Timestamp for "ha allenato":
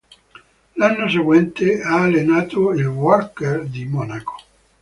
1.79-2.71